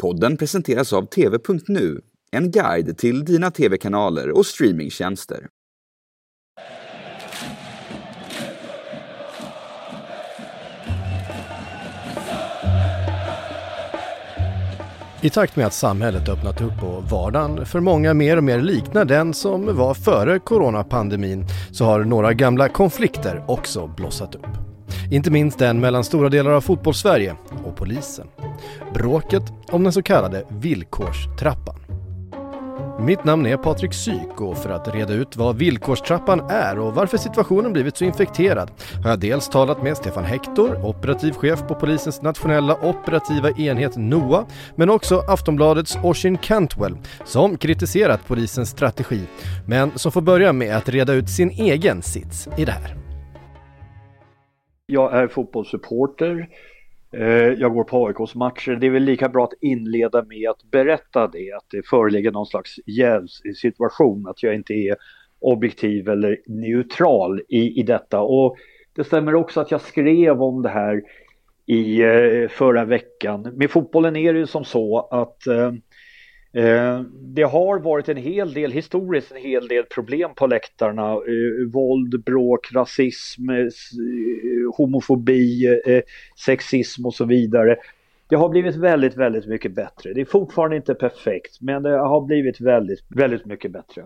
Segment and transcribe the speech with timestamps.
[0.00, 2.00] Podden presenteras av TV.nu,
[2.32, 5.46] en guide till dina tv-kanaler och streamingtjänster.
[15.22, 19.04] I takt med att samhället öppnat upp och vardagen för många mer och mer liknar
[19.04, 24.73] den som var före coronapandemin så har några gamla konflikter också blossat upp.
[25.10, 28.26] Inte minst den mellan stora delar av fotbollssverige och polisen.
[28.94, 31.84] Bråket om den så kallade villkorstrappan.
[33.00, 37.16] Mitt namn är Patrik Syk och för att reda ut vad villkorstrappan är och varför
[37.16, 38.70] situationen blivit så infekterad
[39.02, 44.46] har jag dels talat med Stefan Hector, operativ chef på polisens nationella operativa enhet NOA,
[44.76, 49.20] men också Aftonbladets Oshin Cantwell som kritiserat polisens strategi,
[49.66, 53.03] men som får börja med att reda ut sin egen sits i det här.
[54.86, 56.48] Jag är fotbollssupporter.
[57.12, 58.72] Eh, jag går på AIKs matcher.
[58.72, 62.46] Det är väl lika bra att inleda med att berätta det, att det föreligger någon
[62.46, 64.96] slags jävssituation, att jag inte är
[65.40, 68.20] objektiv eller neutral i, i detta.
[68.20, 68.56] Och
[68.92, 71.02] det stämmer också att jag skrev om det här
[71.66, 73.42] i eh, förra veckan.
[73.42, 75.72] Med fotbollen är det ju som så att Eh,
[76.56, 81.12] Eh, det har varit en hel del, historiskt en hel del problem på läktarna.
[81.12, 85.80] Eh, våld, bråk, rasism, eh, homofobi,
[86.46, 87.76] sexism och så vidare.
[88.28, 90.12] Det har blivit väldigt, väldigt mycket bättre.
[90.14, 94.02] Det är fortfarande inte perfekt, men det har blivit väldigt, väldigt mycket bättre.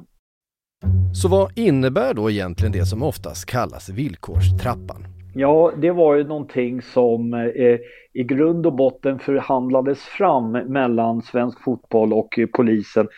[1.15, 5.18] Så vad innebär då egentligen det som oftast kallas villkorstrappan?
[5.41, 7.79] Ja, det var ju någonting som eh,
[8.13, 13.09] i grund och botten förhandlades fram mellan svensk fotboll och eh, polisen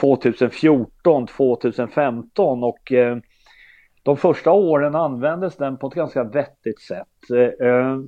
[0.00, 3.16] 2014, 2015 och eh,
[4.02, 7.30] de första åren användes den på ett ganska vettigt sätt.
[7.34, 7.98] Eh, eh,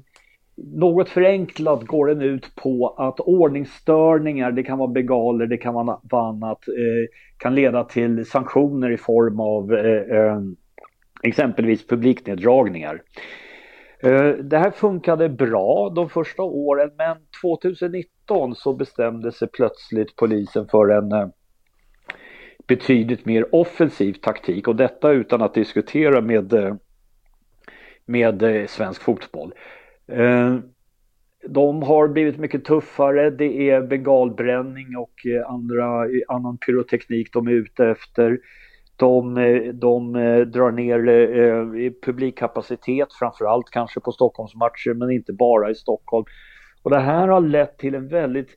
[0.56, 5.98] något förenklat går den ut på att ordningsstörningar, det kan vara begaler, det kan vara
[6.10, 10.40] annat, eh, kan leda till sanktioner i form av eh, eh,
[11.22, 13.02] exempelvis publikneddragningar.
[14.02, 20.68] Eh, det här funkade bra de första åren men 2019 så bestämde sig plötsligt polisen
[20.68, 21.28] för en eh,
[22.66, 26.74] betydligt mer offensiv taktik och detta utan att diskutera med, eh,
[28.06, 29.54] med svensk fotboll.
[31.46, 37.86] De har blivit mycket tuffare, det är bengalbränning och andra, annan pyroteknik de är ute
[37.86, 38.38] efter.
[38.96, 39.34] De,
[39.74, 46.24] de eh, drar ner eh, publikkapacitet, framförallt kanske på Stockholmsmatcher, men inte bara i Stockholm.
[46.82, 48.48] Och det här har lett till en väldigt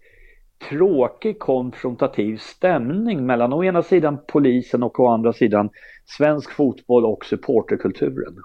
[0.69, 5.69] tråkig konfrontativ stämning mellan å ena sidan polisen och å andra sidan
[6.17, 8.35] svensk fotboll och supporterkulturen.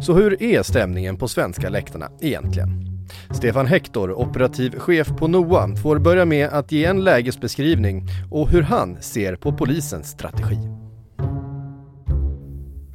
[0.00, 2.93] Så hur är stämningen på svenska läktarna egentligen?
[3.30, 8.62] Stefan Hector, operativ chef på NOA, får börja med att ge en lägesbeskrivning och hur
[8.62, 10.83] han ser på polisens strategi.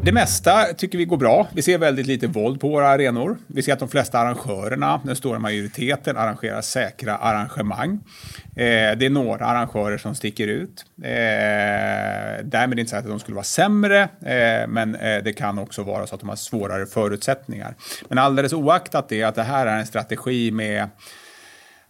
[0.04, 1.48] Det mesta tycker vi går bra.
[1.54, 3.38] Vi ser väldigt lite våld på våra arenor.
[3.48, 8.00] Vi ser att de flesta arrangörerna, den stora majoriteten, arrangerar säkra arrangemang.
[8.56, 10.86] Eh, det är några arrangörer som sticker ut.
[11.04, 15.84] Eh, därmed inte sagt att de skulle vara sämre, eh, men eh, det kan också
[15.84, 17.76] vara så att de har svårare förutsättningar.
[18.10, 20.90] Men alldeles oaktat det, att det här är en strategi med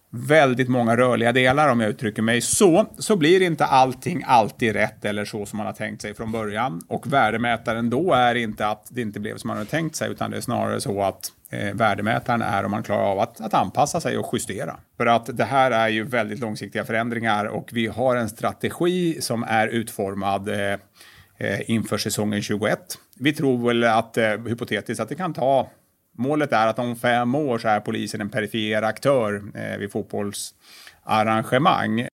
[0.09, 5.05] väldigt många rörliga delar om jag uttrycker mig så, så blir inte allting alltid rätt
[5.05, 6.81] eller så som man har tänkt sig från början.
[6.87, 10.31] Och värdemätaren då är inte att det inte blev som man hade tänkt sig, utan
[10.31, 14.01] det är snarare så att eh, värdemätaren är om man klarar av att, att anpassa
[14.01, 14.77] sig och justera.
[14.97, 19.43] För att det här är ju väldigt långsiktiga förändringar och vi har en strategi som
[19.43, 20.73] är utformad eh,
[21.37, 22.79] eh inför säsongen 21.
[23.19, 25.69] Vi tror väl att eh, hypotetiskt att det kan ta
[26.17, 32.07] Målet är att om fem år så är polisen en perifer aktör eh, vid fotbollsarrangemang.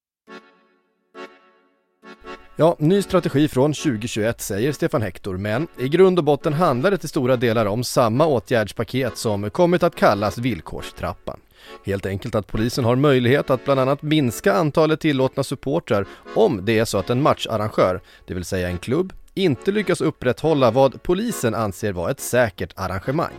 [2.59, 6.99] Ja, ny strategi från 2021 säger Stefan Hector, men i grund och botten handlar det
[6.99, 11.41] till stora delar om samma åtgärdspaket som kommit att kallas villkorstrappan.
[11.85, 16.79] Helt enkelt att polisen har möjlighet att bland annat minska antalet tillåtna supportrar om det
[16.79, 21.55] är så att en matcharrangör, det vill säga en klubb, inte lyckas upprätthålla vad polisen
[21.55, 23.35] anser vara ett säkert arrangemang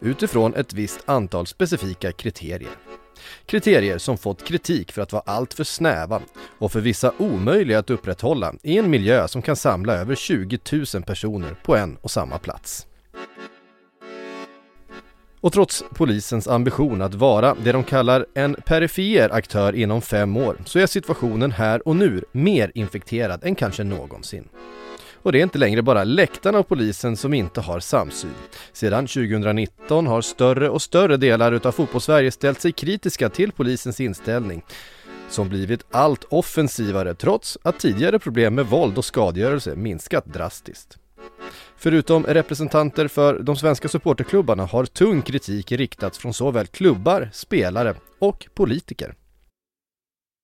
[0.00, 2.70] utifrån ett visst antal specifika kriterier.
[3.46, 6.22] Kriterier som fått kritik för att vara alltför snäva
[6.58, 10.58] och för vissa omöjliga att upprätthålla i en miljö som kan samla över 20
[10.94, 12.86] 000 personer på en och samma plats.
[15.40, 20.56] Och trots polisens ambition att vara det de kallar en perifer aktör inom fem år
[20.64, 24.48] så är situationen här och nu mer infekterad än kanske någonsin.
[25.24, 28.34] Och det är inte längre bara läktarna och polisen som inte har samsyn.
[28.72, 34.62] Sedan 2019 har större och större delar utav fotbollssverige ställt sig kritiska till polisens inställning
[35.28, 40.98] som blivit allt offensivare trots att tidigare problem med våld och skadegörelse minskat drastiskt.
[41.76, 48.46] Förutom representanter för de svenska supporterklubbarna har tung kritik riktats från såväl klubbar, spelare och
[48.54, 49.14] politiker.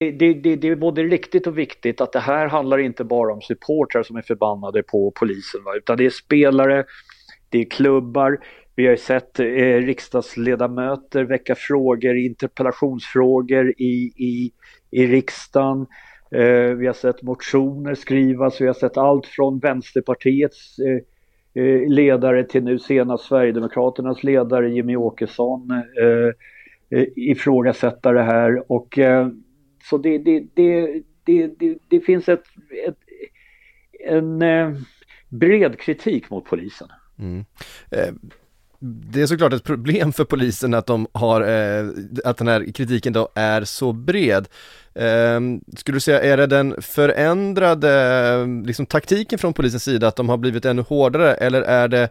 [0.00, 3.40] Det, det, det, är både riktigt och viktigt att det här handlar inte bara om
[3.40, 5.76] supportrar som är förbannade på polisen, va?
[5.76, 6.84] utan det är spelare,
[7.48, 8.38] det är klubbar,
[8.74, 9.44] vi har sett eh,
[9.76, 14.52] riksdagsledamöter väcka frågor, interpellationsfrågor i, i,
[14.90, 15.86] i riksdagen.
[16.30, 22.44] Eh, vi har sett motioner skrivas, vi har sett allt från Vänsterpartiets eh, eh ledare
[22.44, 28.72] till nu senast Sverigedemokraternas ledare Jimmy Åkesson eh, eh, ifrågasätta det här.
[28.72, 29.28] Och, eh,
[29.82, 32.44] så det, det, det, det, det, finns ett,
[32.86, 32.98] ett
[34.08, 34.72] en eh,
[35.28, 36.88] bred kritik mot polisen.
[37.18, 37.44] Mm
[37.90, 38.14] eh,
[38.82, 41.88] det är såklart ett problem för polisen att de har, eh,
[42.24, 44.48] att den här kritiken då är så bred.
[44.94, 45.40] Eh,
[45.76, 47.90] skulle du säga, är det den förändrade
[48.40, 52.08] eh, liksom, taktiken från polisens sida, att de har blivit ännu hårdare, eller är det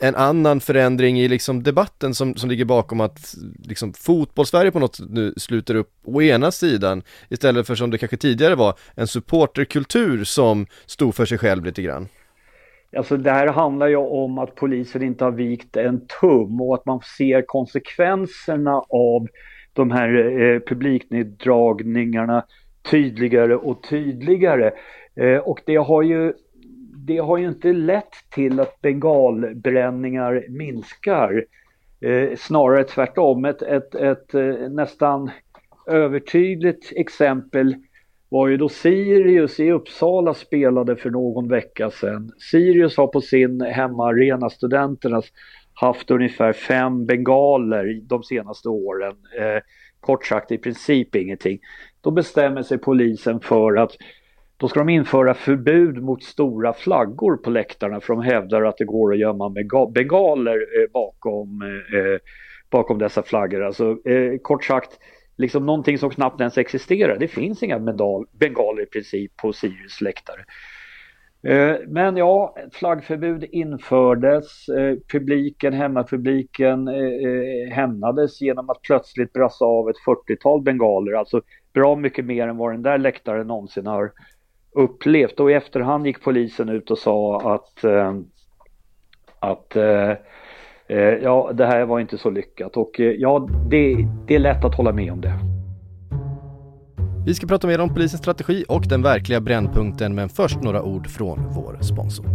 [0.00, 3.34] en annan förändring i liksom debatten som, som ligger bakom att
[3.64, 8.16] liksom fotbollssverige på något nu sluter upp å ena sidan istället för som det kanske
[8.16, 12.08] tidigare var en supporterkultur som stod för sig själv lite grann?
[12.96, 16.86] Alltså det här handlar ju om att polisen inte har vikt en tum och att
[16.86, 19.26] man ser konsekvenserna av
[19.72, 22.44] de här eh, publikneddragningarna
[22.90, 24.72] tydligare och tydligare.
[25.16, 26.32] Eh, och det har ju
[27.08, 31.44] det har ju inte lett till att bengalbränningar minskar.
[32.00, 33.44] Eh, snarare tvärtom.
[33.44, 35.30] Ett, ett, ett, eh, nästan
[35.86, 37.74] övertydligt exempel
[38.28, 42.32] var ju då Sirius i Uppsala spelade för någon vecka sedan.
[42.50, 45.24] Sirius har på sin hemmaarena, Studenternas,
[45.74, 49.16] haft ungefär fem bengaler de senaste åren.
[49.38, 49.62] Eh,
[50.00, 51.58] kort sagt i princip ingenting.
[52.00, 53.96] Då bestämmer sig polisen för att
[54.58, 58.84] då ska de införa förbud mot stora flaggor på läktarna för de hävdar att det
[58.84, 59.50] går att gömma
[59.94, 62.20] bengaler eh, bakom, eh,
[62.70, 63.62] bakom dessa flaggor.
[63.62, 64.98] Alltså eh, kort sagt
[65.36, 67.18] liksom någonting som knappt ens existerar.
[67.18, 70.44] Det finns inga medal, bengaler i princip på Sirius läktare.
[71.42, 74.68] Eh, men ja, flaggförbud infördes.
[74.68, 76.88] Eh, publiken, hemmapubliken
[77.72, 81.12] hämnades genom att plötsligt brassa av ett 40-tal bengaler.
[81.12, 81.40] Alltså
[81.72, 84.12] bra mycket mer än vad den där läktaren någonsin har
[84.74, 85.40] upplevt.
[85.40, 87.84] Och i efterhand gick polisen ut och sa att,
[89.38, 89.76] att
[90.90, 94.64] Eh, ja, det här var inte så lyckat och eh, ja, det, det är lätt
[94.64, 95.34] att hålla med om det.
[97.26, 101.10] Vi ska prata mer om polisens strategi och den verkliga brännpunkten, men först några ord
[101.10, 102.26] från vår sponsor.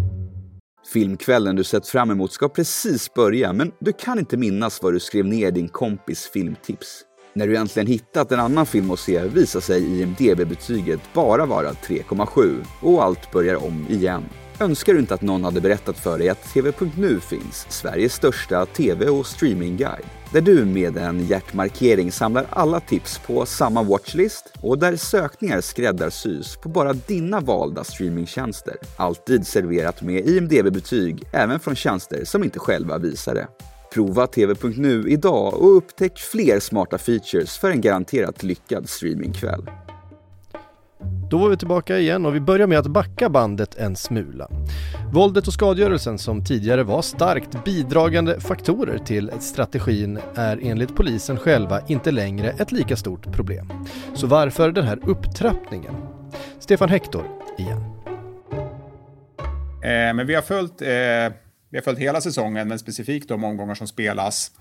[0.94, 5.00] Filmkvällen du sett fram emot ska precis börja, men du kan inte minnas vad du
[5.00, 7.06] skrev ner din kompis filmtips.
[7.36, 12.66] När du äntligen hittat en annan film att se visar sig IMDB-betyget bara vara 3,7
[12.82, 14.24] och allt börjar om igen.
[14.60, 19.10] Önskar du inte att någon hade berättat för dig att TV.nu finns, Sveriges största TV
[19.10, 20.06] och streamingguide.
[20.34, 26.56] Där du med en hjärtmarkering samlar alla tips på samma watchlist och där sökningar skräddarsys
[26.56, 28.76] på bara dina valda streamingtjänster.
[28.98, 33.48] Alltid serverat med IMDB-betyg, även från tjänster som inte själva visar det.
[33.94, 39.70] Prova TV.nu idag och upptäck fler smarta features för en garanterat lyckad streamingkväll.
[41.30, 44.50] Då var vi tillbaka igen och vi börjar med att backa bandet en smula.
[45.14, 51.82] Våldet och skadegörelsen som tidigare var starkt bidragande faktorer till strategin är enligt polisen själva
[51.88, 53.70] inte längre ett lika stort problem.
[54.14, 55.96] Så varför den här upptrappningen?
[56.60, 57.26] Stefan Hector
[57.58, 57.82] igen.
[59.84, 61.43] Eh, men vi har följt eh,
[61.74, 64.52] vi har följt hela säsongen, men specifikt de omgångar som spelas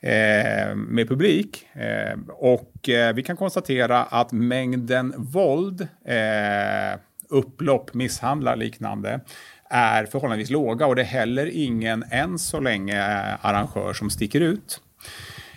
[0.00, 1.66] eh, med publik.
[1.72, 6.98] Eh, och eh, vi kan konstatera att mängden våld, eh,
[7.28, 9.20] upplopp, misshandlar liknande
[9.70, 14.40] är förhållandevis låga och det är heller ingen än så länge eh, arrangör som sticker
[14.40, 14.80] ut.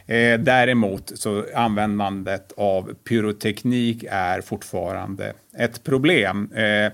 [0.07, 6.51] Eh, däremot så användandet av pyroteknik är fortfarande ett problem.
[6.53, 6.91] Eh,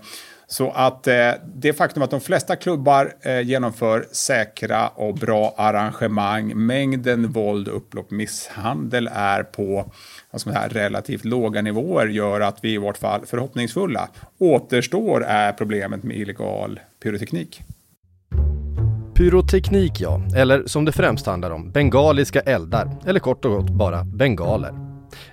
[0.47, 6.55] så att eh, det faktum att de flesta klubbar eh, genomför säkra och bra arrangemang,
[6.55, 9.91] mängden våld, upplopp, misshandel är på
[10.31, 14.09] vad ska man säga, relativt låga nivåer gör att vi i vart fall förhoppningsfulla.
[14.37, 17.61] Återstår är problemet med illegal pyroteknik.
[19.13, 24.03] Pyroteknik ja, eller som det främst handlar om, bengaliska eldar, eller kort och gott bara
[24.03, 24.84] bengaler.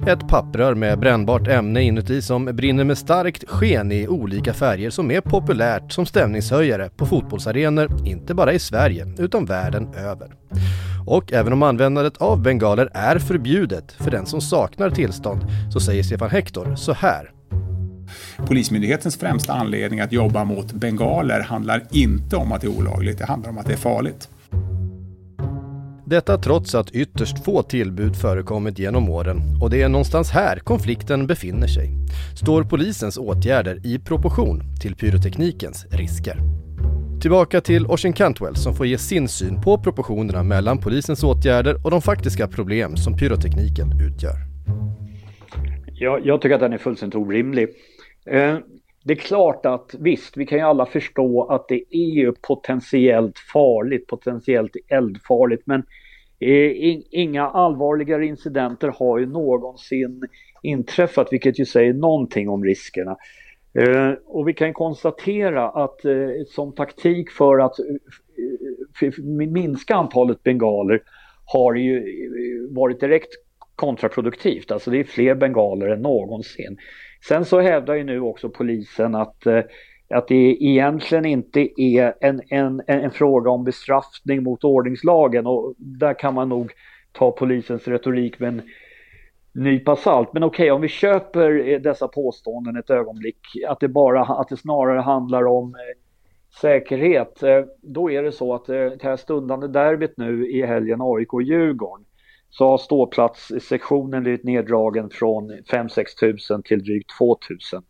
[0.07, 5.11] Ett papprör med brännbart ämne inuti som brinner med starkt sken i olika färger som
[5.11, 10.35] är populärt som stämningshöjare på fotbollsarenor, inte bara i Sverige utan världen över.
[11.07, 15.41] Och även om användandet av bengaler är förbjudet för den som saknar tillstånd
[15.73, 17.31] så säger Stefan Hector så här.
[18.47, 23.27] Polismyndighetens främsta anledning att jobba mot bengaler handlar inte om att det är olagligt, det
[23.27, 24.29] handlar om att det är farligt.
[26.13, 31.27] Detta trots att ytterst få tillbud förekommit genom åren och det är någonstans här konflikten
[31.27, 31.91] befinner sig.
[32.37, 36.37] Står polisens åtgärder i proportion till pyroteknikens risker?
[37.21, 41.91] Tillbaka till Oshin Cantwell som får ge sin syn på proportionerna mellan polisens åtgärder och
[41.91, 44.37] de faktiska problem som pyrotekniken utgör.
[45.93, 47.69] Jag, jag tycker att den är fullständigt orimlig.
[48.27, 48.59] Eh,
[49.05, 53.39] det är klart att visst, vi kan ju alla förstå att det är ju potentiellt
[53.39, 55.87] farligt, potentiellt eldfarligt, men eh,
[56.43, 60.23] Eh, inga allvarligare incidenter har ju någonsin
[60.63, 63.17] inträffat, vilket ju säger någonting om riskerna.
[63.79, 66.15] Eh, och vi kan konstatera att eh,
[66.47, 67.77] som taktik för att
[69.53, 71.03] minska antalet bengaler
[71.45, 73.33] har ju varit direkt
[73.77, 74.71] kontraproduktivt.
[74.71, 76.77] Alltså det är fler bengaler än någonsin.
[77.29, 79.61] Sen så hävdar ju nu också polisen att, eh,
[80.13, 86.19] att det egentligen inte är en, en, en fråga om bestraffning mot ordningslagen och där
[86.19, 86.73] kan man nog
[87.13, 88.63] ta polisens retorik med en
[89.53, 90.33] nypa salt.
[90.33, 93.39] Men okej, okay, om vi köper eh, dessa påståenden ett ögonblick,
[93.69, 96.01] att det, bara, att det snarare handlar om eh,
[96.61, 102.05] säkerhet, eh, då är det så att det här stundande derbyt nu i helgen AIK-Djurgården
[102.51, 107.83] så har ståplatssektionen blivit neddragen från 5-6 tusen till drygt 2 tusen.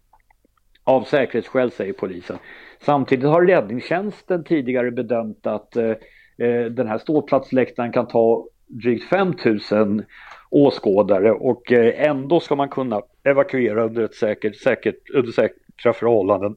[0.85, 2.39] Av säkerhetsskäl säger polisen.
[2.81, 5.91] Samtidigt har räddningstjänsten tidigare bedömt att eh,
[6.39, 10.05] eh den här ståplatsläktaren kan ta drygt 5 tusen
[10.51, 16.57] åskådare och eh, ändå ska man kunna evakuera under, ett säkert, säkert, under säkra förhållanden.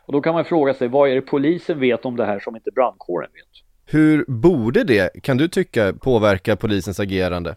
[0.00, 2.56] Och då kan man fråga sig vad är det polisen vet om det här som
[2.56, 3.64] inte brandkåren vet?
[3.92, 7.56] Hur borde det, kan du tycka, påverka polisens agerande?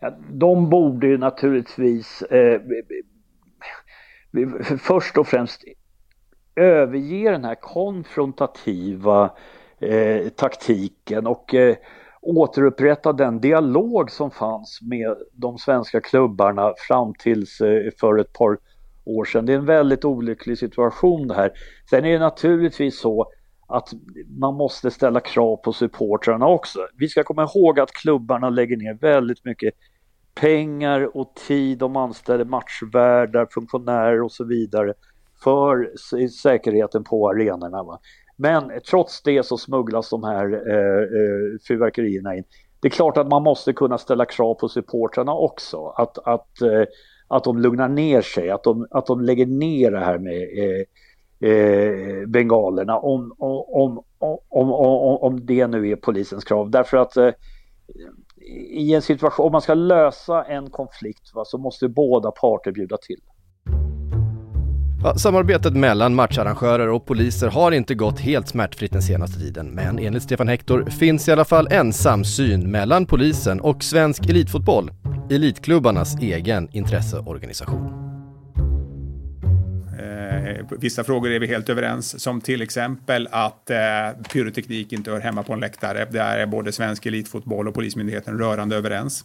[0.00, 2.60] Ja, de borde ju naturligtvis eh,
[4.78, 5.64] först och främst
[6.56, 9.30] överge den här konfrontativa
[9.78, 11.76] eh, taktiken och eh,
[12.22, 18.58] återupprätta den dialog som fanns med de svenska klubbarna fram tills eh, för ett par
[19.04, 19.46] år sedan.
[19.46, 21.52] Det är en väldigt olycklig situation det här.
[21.90, 23.32] Sen är det naturligtvis så
[23.68, 23.88] att
[24.38, 26.78] man måste ställa krav på supportrarna också.
[26.96, 29.74] Vi ska komma ihåg att klubbarna lägger ner väldigt mycket
[30.40, 31.78] pengar och tid.
[31.78, 34.94] De anställer matchvärdar, funktionärer och så vidare
[35.42, 35.90] för
[36.28, 37.82] säkerheten på arenorna.
[37.82, 37.98] Va?
[38.36, 42.44] Men trots det så smugglas de här eh, eh, fyrverkerierna in.
[42.80, 45.86] Det är klart att man måste kunna ställa krav på supportrarna också.
[45.86, 46.84] Att, att, eh,
[47.28, 51.50] att de lugnar ner sig, att de, att de lägger ner det här med eh,
[51.50, 56.70] eh, bengalerna om, om, om, om, om, det nu är polisens krav.
[56.70, 57.30] Därför att eh,
[58.70, 62.96] i en situation, om man ska lösa en konflikt va, så måste båda parter bjuda
[62.96, 63.20] till.
[65.04, 69.98] Ja, samarbetet mellan matcharrangörer och poliser har inte gått helt smärtfritt den senaste tiden, men
[69.98, 74.90] enligt Stefan Hector finns i alla fall en samsyn mellan polisen och svensk elitfotboll,
[75.30, 78.09] elitklubbarnas egen intresseorganisation.
[80.46, 83.78] Eh, vissa frågor är vi helt överens, som till exempel att eh,
[84.32, 86.06] pyroteknik inte hör hemma på en läktare.
[86.10, 89.24] Där är både svensk elitfotboll och Polismyndigheten rörande överens.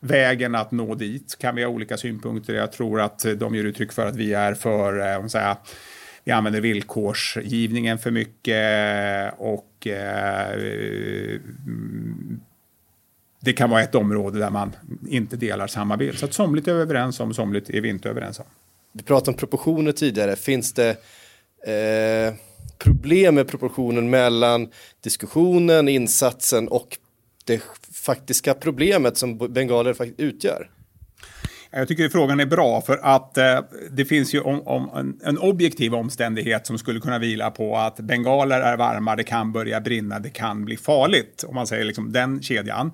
[0.00, 2.54] Vägen att nå dit kan vi ha olika synpunkter.
[2.54, 5.56] Jag tror att de ger uttryck för att vi är för, eh, säga,
[6.24, 11.40] vi använder villkorsgivningen för mycket och eh,
[13.40, 14.72] det kan vara ett område där man
[15.08, 16.18] inte delar samma bild.
[16.18, 18.46] Så att somligt är vi överens om, somligt är vi inte överens om.
[18.96, 20.36] Vi pratade om proportioner tidigare.
[20.36, 20.90] Finns det
[21.66, 22.34] eh,
[22.78, 24.68] problem med proportionen mellan
[25.00, 26.98] diskussionen, insatsen och
[27.44, 27.62] det
[27.92, 30.70] faktiska problemet som bengaler faktiskt utgör?
[31.70, 33.58] Jag tycker frågan är bra för att eh,
[33.90, 37.96] det finns ju om, om en, en, objektiv omständighet som skulle kunna vila på att
[37.96, 41.44] bengaler är varma, det kan börja brinna, det kan bli farligt.
[41.48, 42.92] Om man säger liksom den kedjan.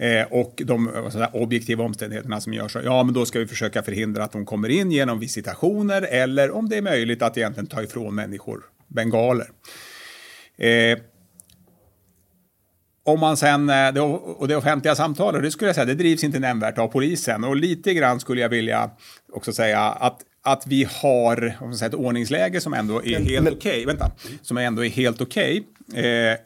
[0.00, 3.82] Eh, och de sådär, objektiva omständigheterna som gör så, ja men då ska vi försöka
[3.82, 7.82] förhindra att de kommer in genom visitationer eller om det är möjligt att egentligen ta
[7.82, 9.46] ifrån människor bengaler.
[10.56, 10.98] Eh,
[13.04, 16.38] om man sen, eh, och det offentliga samtalet, det skulle jag säga, det drivs inte
[16.38, 17.44] nämnvärt av polisen.
[17.44, 18.90] Och lite grann skulle jag vilja
[19.32, 23.56] också säga att att vi har säga, ett ordningsläge som ändå är helt okej.
[23.56, 24.10] Okay, vänta,
[24.42, 25.64] som ändå är helt okej.
[25.88, 26.04] Okay.
[26.04, 26.36] Eh,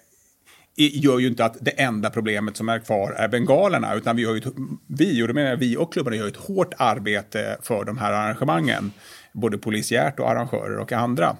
[0.76, 4.36] gör ju inte att det enda problemet som är kvar är bengalerna, utan vi, gör
[4.36, 4.44] ett,
[4.86, 8.12] vi och då menar jag vi och klubbarna gör ett hårt arbete för de här
[8.12, 8.92] arrangemangen,
[9.32, 11.36] både polisiärt och arrangörer och andra.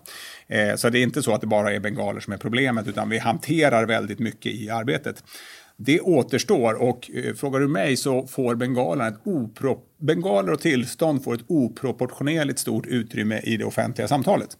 [0.47, 3.09] Eh, så det är inte så att det bara är bengaler som är problemet, utan
[3.09, 5.25] vi hanterar väldigt mycket i arbetet.
[5.77, 11.25] Det återstår och eh, frågar du mig så får bengaler, ett opro, bengaler och tillstånd
[11.25, 14.57] får ett oproportionerligt stort utrymme i det offentliga samtalet.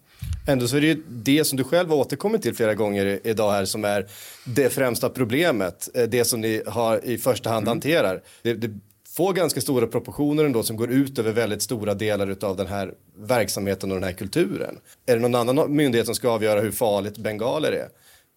[0.47, 3.53] Ändå så är det ju det som du själv har återkommit till flera gånger idag
[3.53, 4.07] här som är
[4.45, 5.89] det främsta problemet.
[5.95, 7.69] Eh, det som ni har i första hand mm.
[7.69, 8.23] hanterar.
[8.43, 8.71] Det, det
[9.17, 12.95] får ganska stora proportioner ändå som går ut över väldigt stora delar av den här
[13.19, 14.79] verksamheten och den här kulturen.
[15.07, 17.89] Är det någon annan myndighet som ska avgöra hur farligt bengaler är?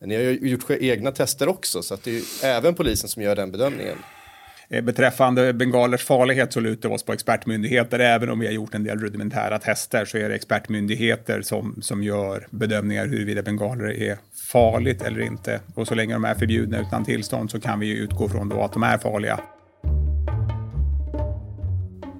[0.05, 3.35] Ni har ju gjort egna tester också så att det är även polisen som gör
[3.35, 3.97] den bedömningen.
[4.69, 7.99] Eh, beträffande bengalers farlighet så lutar vi oss på expertmyndigheter.
[7.99, 12.03] Även om vi har gjort en del rudimentära tester så är det expertmyndigheter som, som
[12.03, 14.17] gör bedömningar huruvida bengaler är
[14.51, 15.59] farligt eller inte.
[15.75, 18.73] Och så länge de är förbjudna utan tillstånd så kan vi utgå från då att
[18.73, 19.39] de är farliga.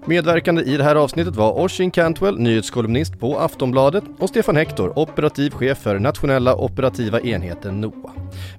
[0.08, 5.52] Medverkande i det här avsnittet var Oshin Cantwell, nyhetskolumnist på Aftonbladet och Stefan Hector, operativ
[5.52, 8.14] chef för nationella operativa enheten NOA.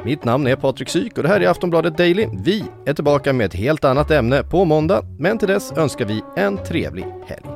[0.05, 2.29] Mitt namn är Patrik Syk och det här är Aftonbladet Daily.
[2.45, 6.23] Vi är tillbaka med ett helt annat ämne på måndag, men till dess önskar vi
[6.37, 7.47] en trevlig helg.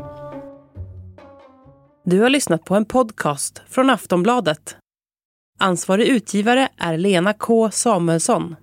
[2.05, 4.77] Du har lyssnat på en podcast från Aftonbladet.
[5.61, 8.57] Ansvarig utgivare är Lena K Samuelsson.